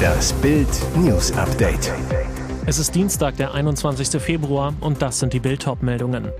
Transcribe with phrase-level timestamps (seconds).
[0.00, 1.92] Das Bild News Update.
[2.66, 4.20] Es ist Dienstag, der 21.
[4.20, 6.30] Februar und das sind die Bild meldungen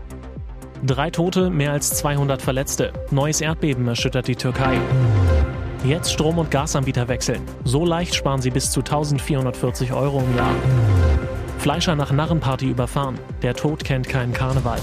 [0.83, 2.93] Drei Tote, mehr als 200 Verletzte.
[3.11, 4.79] Neues Erdbeben erschüttert die Türkei.
[5.85, 7.42] Jetzt Strom- und Gasanbieter wechseln.
[7.65, 10.54] So leicht sparen sie bis zu 1440 Euro im Jahr.
[11.59, 13.19] Fleischer nach Narrenparty überfahren.
[13.43, 14.81] Der Tod kennt keinen Karneval.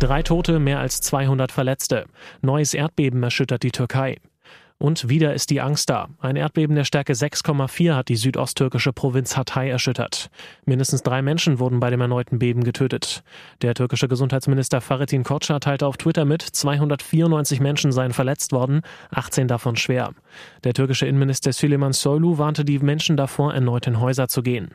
[0.00, 2.06] Drei Tote, mehr als 200 Verletzte.
[2.40, 4.16] Neues Erdbeben erschüttert die Türkei.
[4.78, 6.08] Und wieder ist die Angst da.
[6.20, 10.30] Ein Erdbeben der Stärke 6,4 hat die südosttürkische Provinz Hatay erschüttert.
[10.64, 13.22] Mindestens drei Menschen wurden bei dem erneuten Beben getötet.
[13.60, 18.80] Der türkische Gesundheitsminister Fahrettin Koca teilte auf Twitter mit, 294 Menschen seien verletzt worden,
[19.10, 20.14] 18 davon schwer.
[20.64, 24.70] Der türkische Innenminister Süleyman Soylu warnte die Menschen davor, erneut in Häuser zu gehen.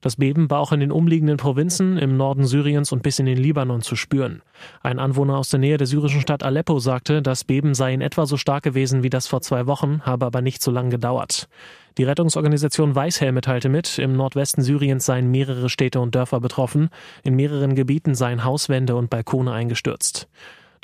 [0.00, 3.38] Das Beben war auch in den umliegenden Provinzen, im Norden Syriens und bis in den
[3.38, 4.42] Libanon zu spüren.
[4.82, 8.26] Ein Anwohner aus der Nähe der syrischen Stadt Aleppo sagte, das Beben sei in etwa
[8.26, 11.48] so stark gewesen wie das vor zwei Wochen, habe aber nicht so lange gedauert.
[11.96, 16.90] Die Rettungsorganisation Weißhelme teilte mit, im Nordwesten Syriens seien mehrere Städte und Dörfer betroffen,
[17.22, 20.28] in mehreren Gebieten seien Hauswände und Balkone eingestürzt.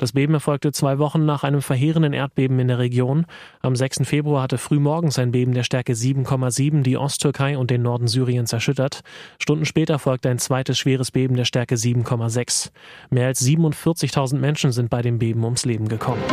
[0.01, 3.27] Das Beben erfolgte zwei Wochen nach einem verheerenden Erdbeben in der Region.
[3.61, 3.99] Am 6.
[4.03, 9.01] Februar hatte frühmorgens ein Beben der Stärke 7,7 die Osttürkei und den Norden Syriens erschüttert.
[9.37, 12.71] Stunden später folgte ein zweites schweres Beben der Stärke 7,6.
[13.11, 16.23] Mehr als 47.000 Menschen sind bei dem Beben ums Leben gekommen.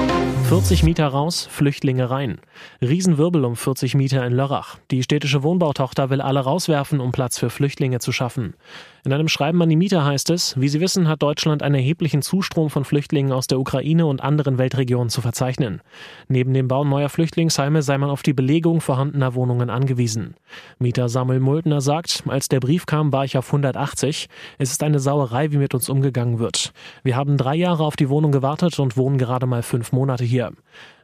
[0.48, 2.38] 40 Mieter raus, Flüchtlinge rein.
[2.80, 4.78] Riesenwirbel um 40 Mieter in Lörrach.
[4.90, 8.54] Die städtische Wohnbautochter will alle rauswerfen, um Platz für Flüchtlinge zu schaffen.
[9.04, 12.20] In einem Schreiben an die Mieter heißt es, wie Sie wissen, hat Deutschland einen erheblichen
[12.20, 15.80] Zustrom von Flüchtlingen aus der Ukraine und anderen Weltregionen zu verzeichnen.
[16.28, 20.34] Neben dem Bau neuer Flüchtlingsheime sei man auf die Belegung vorhandener Wohnungen angewiesen.
[20.78, 24.28] Mieter Samuel Multner sagt, als der Brief kam, war ich auf 180.
[24.58, 26.72] Es ist eine Sauerei, wie mit uns umgegangen wird.
[27.04, 30.52] Wir haben drei Jahre auf die Wohnung gewartet und wohnen gerade mal fünf Monate hier.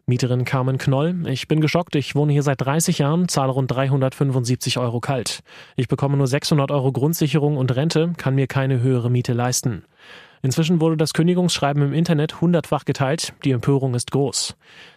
[0.07, 1.27] Mieterin Carmen Knoll.
[1.29, 1.95] Ich bin geschockt.
[1.97, 5.41] Ich wohne hier seit 30 Jahren, zahle rund 375 Euro kalt.
[5.77, 9.85] Ich bekomme nur 600 Euro Grundsicherung und Rente, kann mir keine höhere Miete leisten.
[10.43, 13.33] Inzwischen wurde das Kündigungsschreiben im Internet hundertfach geteilt.
[13.45, 14.57] Die Empörung ist groß.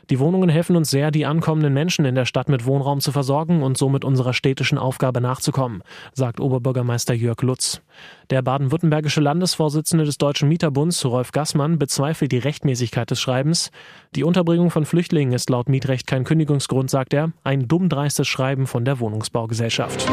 [0.09, 3.61] Die Wohnungen helfen uns sehr, die ankommenden Menschen in der Stadt mit Wohnraum zu versorgen
[3.61, 7.81] und somit unserer städtischen Aufgabe nachzukommen, sagt Oberbürgermeister Jörg Lutz.
[8.29, 13.71] Der baden-württembergische Landesvorsitzende des Deutschen Mieterbunds, Rolf Gassmann, bezweifelt die Rechtmäßigkeit des Schreibens.
[14.15, 17.33] Die Unterbringung von Flüchtlingen ist laut Mietrecht kein Kündigungsgrund, sagt er.
[17.43, 20.07] Ein dummdreistes Schreiben von der Wohnungsbaugesellschaft.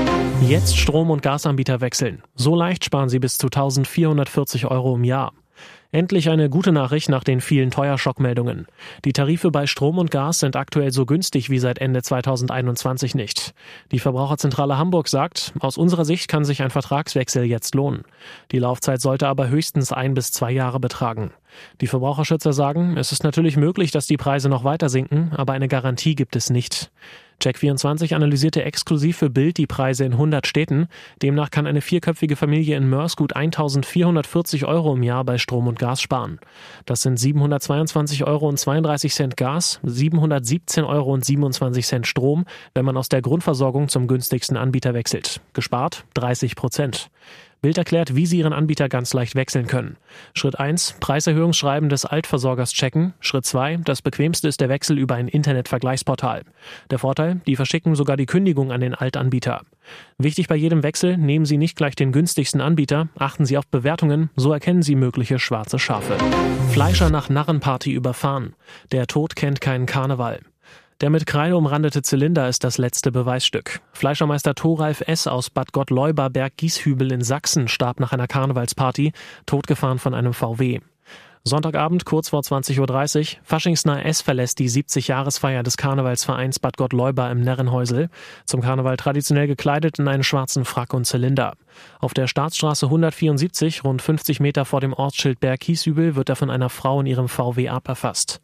[0.48, 2.22] Jetzt Strom- und Gasanbieter wechseln.
[2.34, 5.32] So leicht sparen sie bis zu 1440 Euro im Jahr.
[5.94, 8.66] Endlich eine gute Nachricht nach den vielen Teuerschockmeldungen.
[9.04, 13.54] Die Tarife bei Strom und Gas sind aktuell so günstig wie seit Ende 2021 nicht.
[13.92, 18.02] Die Verbraucherzentrale Hamburg sagt, aus unserer Sicht kann sich ein Vertragswechsel jetzt lohnen.
[18.50, 21.30] Die Laufzeit sollte aber höchstens ein bis zwei Jahre betragen.
[21.80, 25.68] Die Verbraucherschützer sagen, es ist natürlich möglich, dass die Preise noch weiter sinken, aber eine
[25.68, 26.90] Garantie gibt es nicht.
[27.42, 30.86] Check24 analysierte exklusiv für Bild die Preise in 100 Städten.
[31.22, 35.78] Demnach kann eine vierköpfige Familie in Mörs gut 1440 Euro im Jahr bei Strom und
[35.78, 36.38] Gas sparen.
[36.86, 42.44] Das sind 722 Euro und 32 Cent Gas, 717 Euro und 27 Cent Strom,
[42.74, 45.40] wenn man aus der Grundversorgung zum günstigsten Anbieter wechselt.
[45.52, 47.10] Gespart 30 Prozent.
[47.64, 49.96] Bild erklärt, wie Sie Ihren Anbieter ganz leicht wechseln können.
[50.34, 53.14] Schritt 1, Preiserhöhungsschreiben des Altversorgers checken.
[53.20, 56.42] Schritt 2, das bequemste ist der Wechsel über ein Internetvergleichsportal.
[56.90, 59.62] Der Vorteil, die verschicken sogar die Kündigung an den Altanbieter.
[60.18, 64.28] Wichtig bei jedem Wechsel, nehmen Sie nicht gleich den günstigsten Anbieter, achten Sie auf Bewertungen,
[64.36, 66.18] so erkennen Sie mögliche schwarze Schafe.
[66.68, 68.56] Fleischer nach Narrenparty überfahren.
[68.92, 70.40] Der Tod kennt keinen Karneval.
[71.00, 73.80] Der mit Kreide umrandete Zylinder ist das letzte Beweisstück.
[73.92, 75.26] Fleischermeister Thoralf S.
[75.26, 79.12] aus Bad Gottleuba Berg-Gieshübel in Sachsen starb nach einer Karnevalsparty,
[79.44, 80.80] totgefahren von einem VW.
[81.46, 83.40] Sonntagabend kurz vor 20.30 Uhr.
[83.42, 88.08] Faschingsnah S verlässt die 70-Jahresfeier des Karnevalsvereins Bad Gottleuba im Närrenhäusel.
[88.46, 91.52] Zum Karneval traditionell gekleidet in einen schwarzen Frack und Zylinder.
[92.00, 96.48] Auf der Staatsstraße 174, rund 50 Meter vor dem Ortsschild Berg Kieshübel, wird er von
[96.48, 98.40] einer Frau in ihrem VW aberfasst.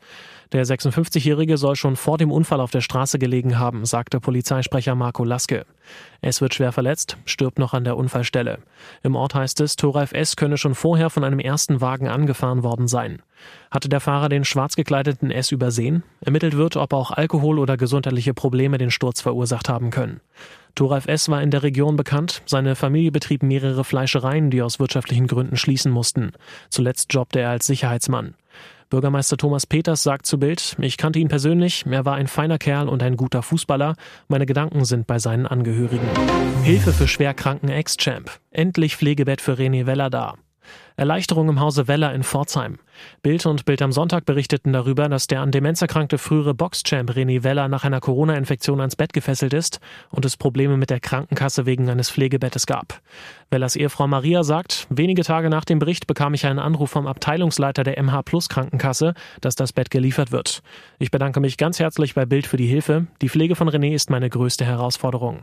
[0.53, 5.23] Der 56-Jährige soll schon vor dem Unfall auf der Straße gelegen haben, sagte Polizeisprecher Marco
[5.23, 5.65] Laske.
[6.23, 8.59] Es wird schwer verletzt, stirbt noch an der Unfallstelle.
[9.05, 10.35] Im Ort heißt es, Thoralf S.
[10.35, 13.23] könne schon vorher von einem ersten Wagen angefahren worden sein.
[13.71, 16.03] Hatte der Fahrer den schwarz gekleideten S übersehen?
[16.21, 20.21] Ermittelt wird, ob auch Alkohol oder gesundheitliche Probleme den Sturz verursacht haben können.
[20.75, 21.29] Thoralf S.
[21.29, 22.43] war in der Region bekannt.
[22.47, 26.33] Seine Familie betrieb mehrere Fleischereien, die aus wirtschaftlichen Gründen schließen mussten.
[26.71, 28.35] Zuletzt jobbte er als Sicherheitsmann.
[28.91, 32.89] Bürgermeister Thomas Peters sagt zu Bild, ich kannte ihn persönlich, er war ein feiner Kerl
[32.89, 33.95] und ein guter Fußballer,
[34.27, 36.09] meine Gedanken sind bei seinen Angehörigen.
[36.65, 38.31] Hilfe für schwerkranken Ex-Champ.
[38.51, 40.35] Endlich Pflegebett für René Weller da.
[40.97, 42.79] Erleichterung im Hause Weller in Pforzheim.
[43.23, 47.43] Bild und Bild am Sonntag berichteten darüber, dass der an Demenz erkrankte frühere Boxchamp René
[47.43, 49.81] Weller nach einer Corona-Infektion ans Bett gefesselt ist
[50.11, 53.01] und es Probleme mit der Krankenkasse wegen eines Pflegebettes gab.
[53.51, 57.83] Wellers Ehefrau Maria sagt, wenige Tage nach dem Bericht bekam ich einen Anruf vom Abteilungsleiter
[57.83, 60.63] der MH Plus Krankenkasse, dass das Bett geliefert wird.
[60.99, 63.07] Ich bedanke mich ganz herzlich bei Bild für die Hilfe.
[63.23, 65.43] Die Pflege von René ist meine größte Herausforderung.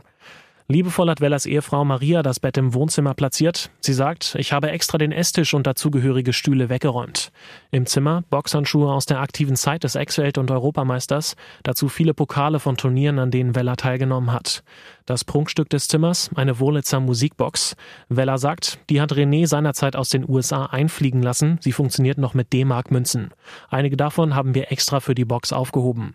[0.70, 3.70] Liebevoll hat Wellers Ehefrau Maria das Bett im Wohnzimmer platziert.
[3.80, 7.32] Sie sagt, ich habe extra den Esstisch und dazugehörige Stühle weggeräumt.
[7.70, 12.76] Im Zimmer Boxhandschuhe aus der aktiven Zeit des Ex-Welt- und Europameisters, dazu viele Pokale von
[12.76, 14.62] Turnieren, an denen Weller teilgenommen hat.
[15.06, 17.74] Das Prunkstück des Zimmers, eine Wohlitzer Musikbox.
[18.10, 21.56] Weller sagt, die hat René seinerzeit aus den USA einfliegen lassen.
[21.62, 23.30] Sie funktioniert noch mit D-Mark-Münzen.
[23.70, 26.14] Einige davon haben wir extra für die Box aufgehoben.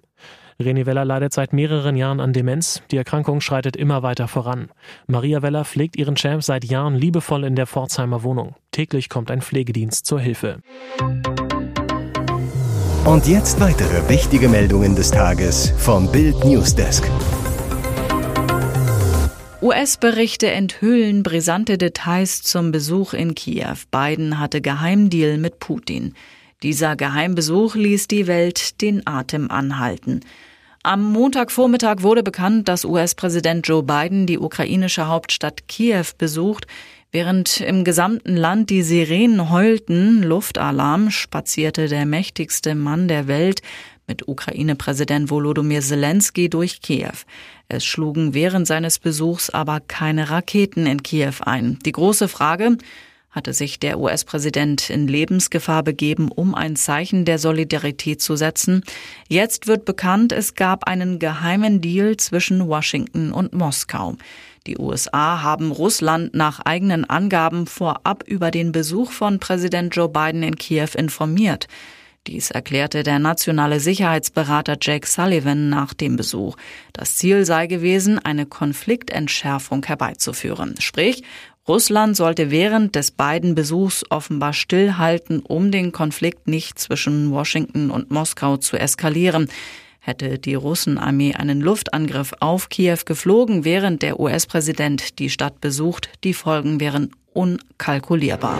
[0.59, 2.81] René Weller leidet seit mehreren Jahren an Demenz.
[2.91, 4.69] Die Erkrankung schreitet immer weiter voran.
[5.07, 8.55] Maria Weller pflegt ihren Champ seit Jahren liebevoll in der Pforzheimer Wohnung.
[8.71, 10.59] Täglich kommt ein Pflegedienst zur Hilfe.
[13.05, 17.09] Und jetzt weitere wichtige Meldungen des Tages vom Bild Newsdesk.
[19.61, 23.77] US-Berichte enthüllen brisante Details zum Besuch in Kiew.
[23.91, 26.15] Biden hatte Geheimdeal mit Putin.
[26.63, 30.21] Dieser Geheimbesuch ließ die Welt den Atem anhalten.
[30.81, 36.65] Am Montagvormittag wurde bekannt, dass US-Präsident Joe Biden die ukrainische Hauptstadt Kiew besucht.
[37.11, 43.61] Während im gesamten Land die Sirenen heulten, Luftalarm, spazierte der mächtigste Mann der Welt
[44.07, 47.13] mit Ukraine-Präsident Volodymyr Zelensky durch Kiew.
[47.67, 51.79] Es schlugen während seines Besuchs aber keine Raketen in Kiew ein.
[51.85, 52.77] Die große Frage,
[53.33, 58.83] hatte sich der US-Präsident in Lebensgefahr begeben, um ein Zeichen der Solidarität zu setzen.
[59.27, 64.15] Jetzt wird bekannt, es gab einen geheimen Deal zwischen Washington und Moskau.
[64.67, 70.43] Die USA haben Russland nach eigenen Angaben vorab über den Besuch von Präsident Joe Biden
[70.43, 71.67] in Kiew informiert.
[72.27, 76.55] Dies erklärte der nationale Sicherheitsberater Jake Sullivan nach dem Besuch.
[76.93, 80.75] Das Ziel sei gewesen, eine Konfliktentschärfung herbeizuführen.
[80.79, 81.23] Sprich,
[81.65, 88.11] Russland sollte während des beiden Besuchs offenbar stillhalten, um den Konflikt nicht zwischen Washington und
[88.11, 89.47] Moskau zu eskalieren.
[89.99, 96.33] Hätte die Russenarmee einen Luftangriff auf Kiew geflogen, während der US-Präsident die Stadt besucht, die
[96.33, 98.59] Folgen wären unkalkulierbar.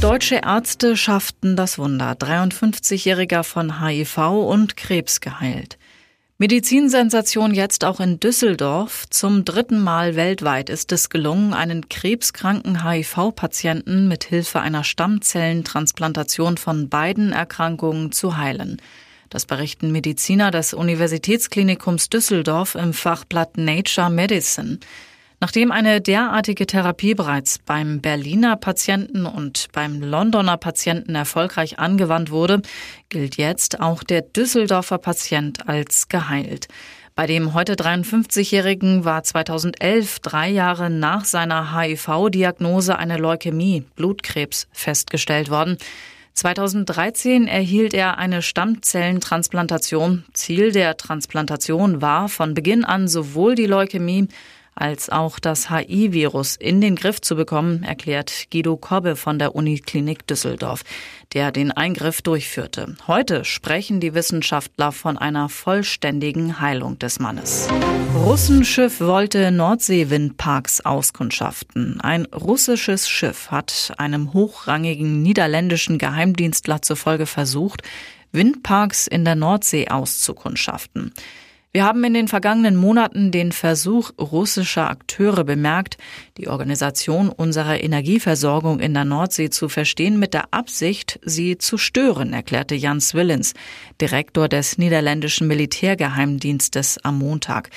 [0.00, 2.12] Deutsche Ärzte schafften das Wunder.
[2.12, 5.76] 53-Jähriger von HIV und Krebs geheilt.
[6.38, 9.06] Medizinsensation jetzt auch in Düsseldorf.
[9.08, 16.90] Zum dritten Mal weltweit ist es gelungen, einen krebskranken HIV-Patienten mit Hilfe einer Stammzellentransplantation von
[16.90, 18.82] beiden Erkrankungen zu heilen.
[19.30, 24.78] Das berichten Mediziner des Universitätsklinikums Düsseldorf im Fachblatt Nature Medicine.
[25.46, 32.62] Nachdem eine derartige Therapie bereits beim Berliner Patienten und beim Londoner Patienten erfolgreich angewandt wurde,
[33.10, 36.66] gilt jetzt auch der Düsseldorfer Patient als geheilt.
[37.14, 45.48] Bei dem heute 53-Jährigen war 2011, drei Jahre nach seiner HIV-Diagnose, eine Leukämie, Blutkrebs, festgestellt
[45.48, 45.78] worden.
[46.34, 50.24] 2013 erhielt er eine Stammzellentransplantation.
[50.32, 54.26] Ziel der Transplantation war von Beginn an sowohl die Leukämie
[54.76, 60.26] als auch das HI-Virus in den Griff zu bekommen, erklärt Guido Kobbe von der Uniklinik
[60.26, 60.82] Düsseldorf,
[61.32, 62.94] der den Eingriff durchführte.
[63.06, 67.68] Heute sprechen die Wissenschaftler von einer vollständigen Heilung des Mannes.
[68.14, 72.00] Russenschiff wollte Nordseewindparks auskundschaften.
[72.00, 77.82] Ein russisches Schiff hat einem hochrangigen niederländischen Geheimdienstler zufolge versucht,
[78.32, 81.12] Windparks in der Nordsee auszukundschaften.
[81.76, 85.98] Wir haben in den vergangenen Monaten den Versuch russischer Akteure bemerkt,
[86.38, 92.32] die Organisation unserer Energieversorgung in der Nordsee zu verstehen mit der Absicht, sie zu stören,
[92.32, 93.52] erklärte Jans Willens,
[94.00, 97.68] Direktor des niederländischen Militärgeheimdienstes am Montag.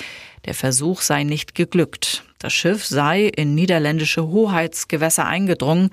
[0.46, 2.24] Der Versuch sei nicht geglückt.
[2.38, 5.90] Das Schiff sei in niederländische Hoheitsgewässer eingedrungen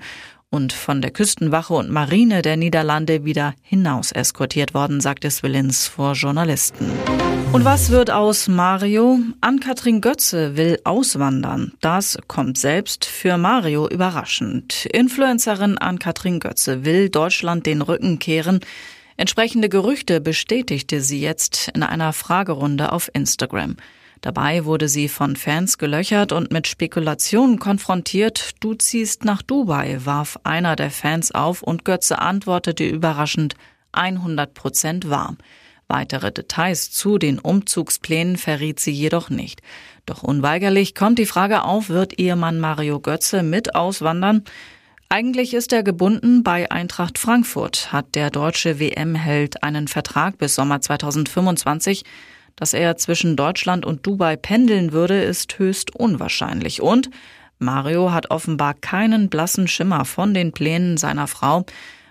[0.50, 6.14] und von der Küstenwache und Marine der Niederlande wieder hinaus eskortiert worden, sagte Swillins vor
[6.14, 6.90] Journalisten.
[7.52, 9.18] Und was wird aus Mario?
[9.40, 11.72] Ann-Kathrin Götze will auswandern.
[11.80, 14.86] Das kommt selbst für Mario überraschend.
[14.86, 18.60] Influencerin Ann-Kathrin Götze will Deutschland den Rücken kehren.
[19.16, 23.76] Entsprechende Gerüchte bestätigte sie jetzt in einer Fragerunde auf Instagram.
[24.20, 28.50] Dabei wurde sie von Fans gelöchert und mit Spekulationen konfrontiert.
[28.60, 33.54] Du ziehst nach Dubai, warf einer der Fans auf und Götze antwortete überraschend
[33.92, 35.36] 100 Prozent wahr.
[35.86, 39.62] Weitere Details zu den Umzugsplänen verriet sie jedoch nicht.
[40.04, 44.44] Doch unweigerlich kommt die Frage auf, wird Ehemann Mario Götze mit auswandern?
[45.08, 50.82] Eigentlich ist er gebunden bei Eintracht Frankfurt, hat der deutsche WM-Held einen Vertrag bis Sommer
[50.82, 52.04] 2025.
[52.58, 56.82] Dass er zwischen Deutschland und Dubai pendeln würde, ist höchst unwahrscheinlich.
[56.82, 57.08] Und
[57.60, 61.64] Mario hat offenbar keinen blassen Schimmer von den Plänen seiner Frau.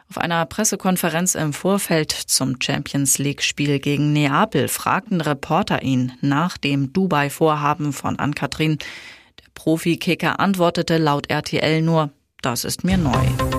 [0.10, 6.94] Auf einer Pressekonferenz im Vorfeld zum Champions League-Spiel gegen Neapel fragten Reporter ihn nach dem
[6.94, 8.77] Dubai-Vorhaben von Ann-Kathrin.
[8.77, 12.12] Der Profi-Kicker antwortete laut RTL nur,
[12.42, 13.57] das ist mir neu.